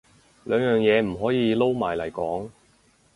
[0.45, 2.49] 兩樣嘢唔可以撈埋嚟講